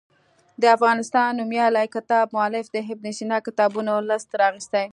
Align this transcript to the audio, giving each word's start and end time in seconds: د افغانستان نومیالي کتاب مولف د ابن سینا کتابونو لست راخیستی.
د 0.61 0.63
افغانستان 0.75 1.29
نومیالي 1.39 1.85
کتاب 1.95 2.25
مولف 2.35 2.65
د 2.71 2.77
ابن 2.93 3.07
سینا 3.17 3.37
کتابونو 3.47 3.93
لست 4.09 4.29
راخیستی. 4.41 4.85